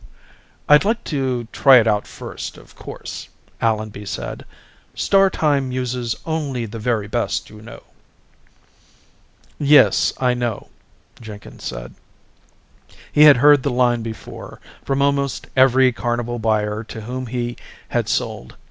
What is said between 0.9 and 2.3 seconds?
to try it out